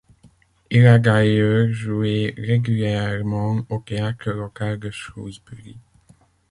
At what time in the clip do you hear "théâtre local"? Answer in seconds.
3.85-4.79